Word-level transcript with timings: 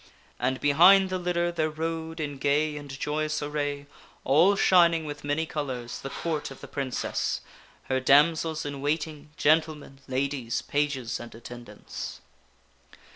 And 0.39 0.59
behind 0.59 1.11
the 1.11 1.19
litter 1.19 1.51
there 1.51 1.69
rode 1.69 2.19
in 2.19 2.39
gay 2.39 2.75
and 2.75 2.89
joyous 2.99 3.43
array, 3.43 3.85
all 4.23 4.55
shining 4.55 5.05
with 5.05 5.23
many 5.23 5.45
colors, 5.45 5.99
the 6.01 6.09
Court 6.09 6.49
of 6.49 6.59
the 6.59 6.67
Princess 6.67 7.41
her 7.83 7.99
damsels 7.99 8.65
in 8.65 8.81
waiting, 8.81 9.29
gentlemen, 9.37 9.99
ladies, 10.07 10.63
pages, 10.63 11.19
and 11.19 11.35
attendants. 11.35 12.19